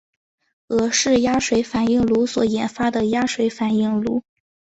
[0.69, 4.23] 俄式压水反应炉所研发的压水反应炉。